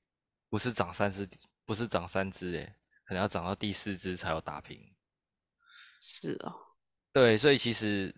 [0.50, 1.28] 不是涨三只，
[1.66, 4.80] 不是涨三只，诶，可能要涨到第四只才有打平。
[6.02, 6.54] 是哦，
[7.12, 8.14] 对，所以其实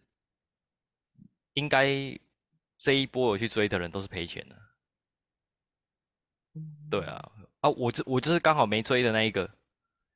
[1.54, 2.17] 应该
[2.86, 4.56] 这一波有去追的人都是赔钱的。
[6.88, 9.41] 对啊，啊，我这我就是刚好没追的那一个，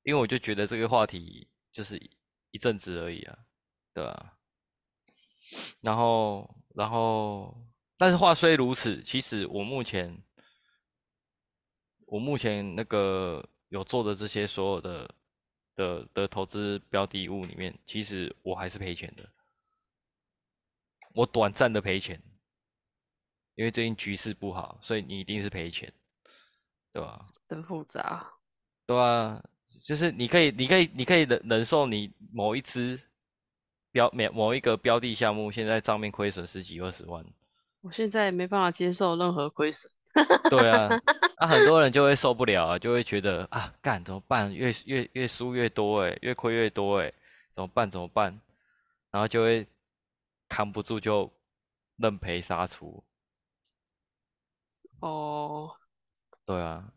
[0.04, 2.00] 因为我就觉得这个话题就是
[2.52, 3.40] 一阵子而已啊，
[3.92, 4.38] 对啊。
[5.82, 7.60] 然后，然后，
[7.98, 10.16] 但是话虽如此，其实我目前，
[12.06, 15.16] 我目前那个有做的这些所有的
[15.74, 19.28] 的的投资标的物里面，其实我还是赔钱的，
[21.16, 22.22] 我短暂的赔钱，
[23.60, 25.92] 因为最近局势不好，所以你一定是赔钱，
[26.94, 27.20] 对吧？
[27.46, 28.26] 真复杂。
[28.86, 29.44] 对啊，
[29.84, 32.98] 就是你可以，你可以，你可以忍忍受你某一只
[33.92, 37.22] 标某某一个标的项目现在账面亏损十几二十万，
[37.82, 39.92] 我现在没办法接受任何亏损。
[40.50, 40.88] 对啊，
[41.36, 44.56] 啊很多人就会受不了啊，就会觉得啊干怎么办？
[44.56, 47.12] 越越越输越多哎，越亏越多哎，
[47.54, 47.92] 怎么办？
[47.92, 48.40] 怎么办？
[49.12, 49.68] 然后就会
[50.48, 51.30] 扛不住就
[51.98, 53.04] 认赔杀出，
[55.00, 55.72] 哦，
[56.46, 56.92] 对啊，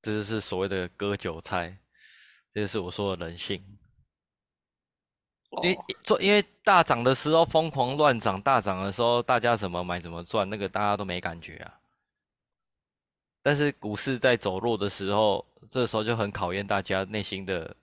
[0.00, 1.78] 这就是所谓的割韭菜，
[2.52, 3.78] 这就是我说的人性。
[5.62, 11.80] 因做，因为大涨的时候疯狂乱涨，大涨的时候大家怎么买怎么赚，那个大家都没感觉啊。
[13.42, 17.74] 但是股市在走弱的时候，这时候就很考验大家内心的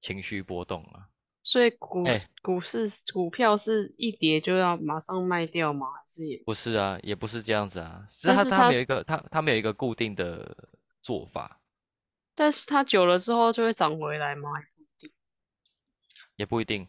[0.00, 1.08] 情绪波动啊。
[1.52, 2.02] 所以股
[2.40, 5.86] 股市股票是一跌就要马上卖掉吗？
[5.94, 10.56] 还是也不是啊，也不是这样子啊，是他他们有一个他他们有一个固定的
[11.02, 11.60] 做法，
[12.34, 14.48] 但是它久了之后就会涨回来吗？
[14.54, 15.10] 还不一定
[16.36, 16.88] 也不一定。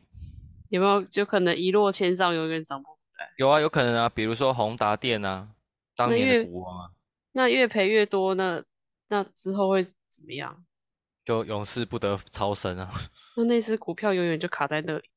[0.70, 3.34] 有没有就可能一落千丈，永远涨不回来？
[3.36, 5.50] 有啊，有可能啊，比如说宏达电啊，
[5.94, 6.92] 当年股王啊，
[7.34, 8.64] 那越赔越多，那
[9.10, 10.64] 那之后会怎么样？
[11.24, 12.92] 就永世不得超生啊。
[13.38, 15.10] 那那只股票永远就卡在那里。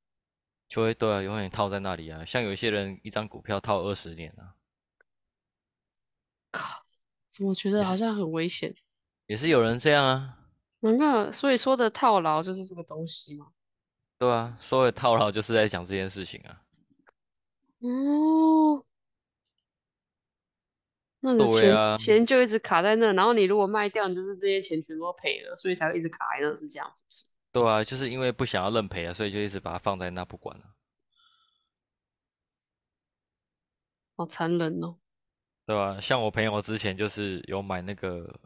[0.68, 2.24] 就会对啊，永远套在那里啊。
[2.24, 4.54] 像有一些人一张股票套二十年啊，
[6.50, 6.82] 靠，
[7.26, 8.74] 怎么觉得好像很危险？
[9.26, 10.38] 也是有人这样啊，
[10.80, 13.48] 难道所以说的套牢就是这个东西吗？
[14.18, 16.62] 对啊，所谓套牢就是在讲这件事情啊。
[17.80, 18.85] 哦，
[21.26, 27.24] 那你的钱、对啊钱就一直卡在那，然后你如果卖掉，你就是这些钱全部都赔了，所以才会一直卡在那，是这样，是不是？
[27.50, 30.64] 对啊，就是因为不想要认赔啊，所以就一直把它放在那不管了、
[34.16, 34.98] 好残忍哦。
[35.66, 38.38] 对吧、像我朋友之前就是有买那个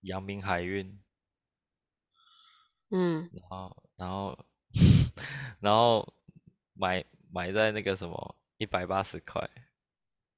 [0.00, 0.98] 阳明海运，
[2.88, 4.46] 嗯，然后然后
[5.60, 6.14] 然后
[6.72, 9.46] 买买在那个什么一百八十块，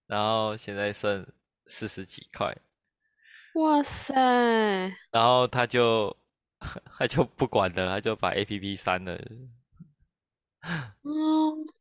[0.09, 1.25] 然后现在剩
[1.73, 2.55] 四十几块，
[3.55, 4.15] 哇塞，
[5.11, 6.15] 然后他就
[6.61, 9.19] 他就不管了，他就把 A P P 删了。
[11.03, 11.73] 嗯，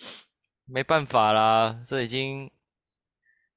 [0.64, 2.50] 没办法啦，这已经，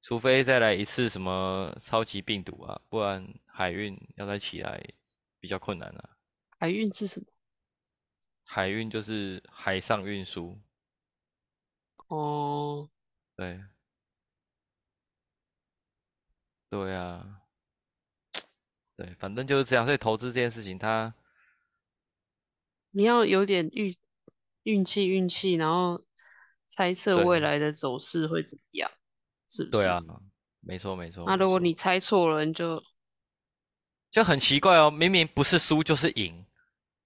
[0.02, 4.84] 除非再来一次什么超级病毒啊，不然海运要再起来
[5.40, 6.18] 比较困难啊。
[6.60, 7.26] 海运是什么？
[8.46, 10.62] 海运就是海上运输，
[12.08, 12.90] 哦，
[13.36, 13.64] 对，
[16.74, 17.24] 对啊，
[18.96, 19.86] 对，反正就是这样。
[19.86, 21.14] 所以投资这件事情，它
[22.90, 23.96] 你要有点运
[24.64, 26.04] 运气，运气，然后
[26.70, 28.90] 猜测未来的走势会怎么样，
[29.48, 29.84] 是不是？
[29.84, 30.00] 对啊，
[30.62, 31.22] 没错没错。
[31.22, 32.84] 没错那如果你猜错了，你就
[34.10, 36.44] 就很奇怪哦，明明不是输就是赢，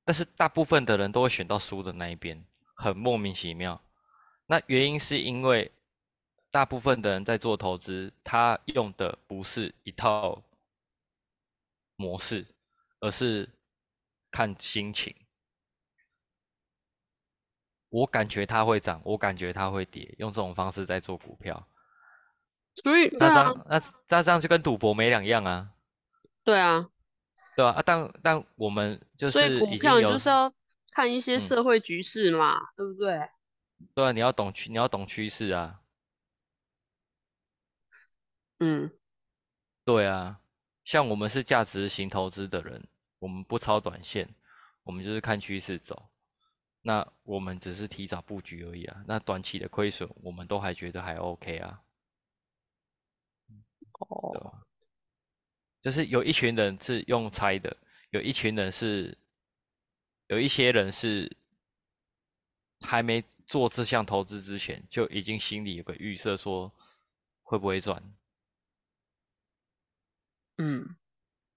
[0.06, 3.84] 但是大部分的人都会选到输的那一边，很莫名其妙。
[4.46, 5.74] 那原因是因为
[6.50, 10.42] 大部分的人在做投资，他用的不是一套
[11.96, 12.46] 模式，
[13.00, 13.50] 而是
[14.32, 15.16] 看心情。
[17.90, 21.68] 我感觉它会涨，我感觉它会跌，用这种方式在做股票，
[22.76, 25.72] 所以那这样那那这样就跟赌博没两样啊，
[26.44, 26.90] 对啊，
[27.56, 27.82] 对啊、啊？
[27.86, 30.52] 但但我们就所以是股票就是要
[30.92, 33.30] 看一些嗯社会局势嘛，对不对？
[33.96, 35.80] 对啊，你要懂趋，你要懂趋势啊。
[38.60, 38.92] 嗯，
[39.86, 40.42] 对啊，
[40.84, 42.88] 像我们是价值型投资的人，
[43.20, 44.28] 我们不超短线，
[44.84, 46.10] 我们就是看趋势走。
[46.82, 49.04] 那我们只是提早布局而已啊。
[49.06, 51.84] 那短期的亏损，我们都还觉得还 OK 啊。
[53.48, 53.58] 对
[54.08, 54.66] 哦，吧？
[55.82, 57.76] 就是有一群人是用猜的，
[58.12, 59.18] 有一群人是，
[60.28, 61.30] 有一些人是
[62.82, 66.72] 还没做这项投资之前，就已经心里有个预设，说
[67.44, 68.02] 会不会赚。
[70.58, 70.96] 嗯，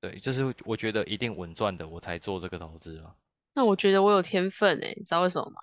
[0.01, 3.14] 对，就是我觉得一定稳赚的，我才做这个投资啊。
[3.55, 5.61] 那我觉得我有天分哎，你知道为什么吗？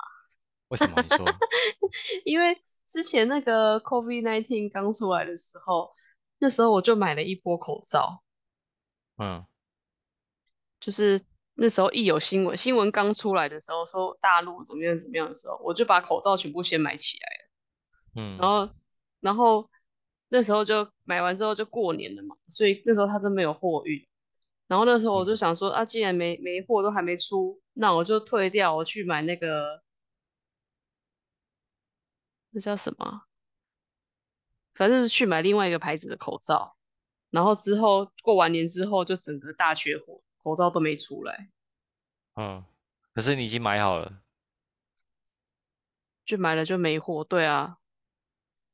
[0.69, 1.25] 为什么你说？
[2.25, 5.89] 因为之前那个 COVID nineteen 刚出来的时候，
[6.39, 8.21] 那时候我就买了一波口罩，
[9.17, 9.45] 嗯
[10.79, 11.19] 就是
[11.53, 17.49] 那时候一有新闻，新闻刚出来的时候说大陆怎么样怎么样的时候，我就把口罩全部先买起来了，
[18.21, 18.75] 嗯，然后
[19.21, 19.69] 然后
[20.29, 24.05] 那时候就买完之后就过年了嘛，所以那时候他都没有货运，
[24.67, 29.81] 然后那时候我就嗯想说啊，既然没没货都还没出，那我就退掉，我去买那个
[32.51, 33.23] 那叫什么啊？
[34.73, 36.75] 反正是去买另外一个牌子的口罩，
[37.29, 41.49] 然后之后过完年之后就整个大缺货，口罩都没出来，
[42.35, 42.63] 嗯，
[43.13, 44.21] 可是你已经买好了，
[46.25, 47.23] 就买了就没货。
[47.23, 47.77] 对啊，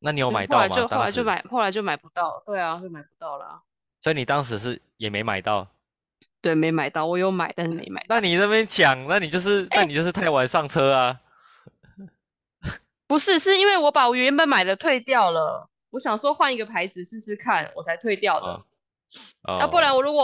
[0.04, 0.64] 那你有买到吗？
[0.64, 2.44] 后来就后，来就买，后来就买不到。
[2.46, 3.62] 对啊，就买不到了啊。
[4.02, 5.66] 所以你当时是也没买到。
[6.42, 8.08] 对，没买到，我有买，但是没买到。
[8.10, 11.22] 那你那边抢，那你就是，那你就是太晚上车啊。
[13.08, 18.62] 不是，是因为我把我原本买的退掉了，我想说换一个牌子试试看，我才退掉的。
[19.44, 20.22] 哦，要不然哦我如果